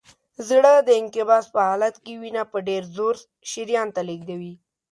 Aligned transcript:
زړه 0.47 0.73
د 0.87 0.89
انقباض 1.01 1.45
په 1.53 1.59
حالت 1.69 1.95
کې 2.03 2.13
وینه 2.21 2.43
په 2.51 2.57
ډېر 2.67 2.83
زور 2.95 3.15
شریان 3.51 3.87
ته 3.95 4.01
لیږدوي. 4.07 4.53